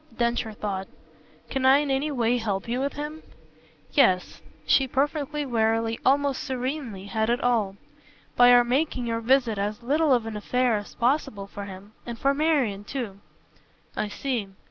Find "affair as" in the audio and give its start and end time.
10.35-10.95